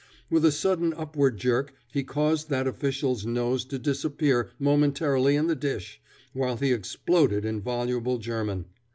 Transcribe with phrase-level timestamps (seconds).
[0.31, 5.55] With a sudden upward jerk he caused that official's nose to disappear momentarily in the
[5.55, 6.01] dish,
[6.33, 8.65] while he exploded in voluble German.